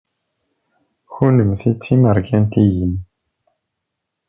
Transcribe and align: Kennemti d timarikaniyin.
Kennemti 1.13 1.71
d 1.73 1.75
timarikaniyin. 1.83 2.93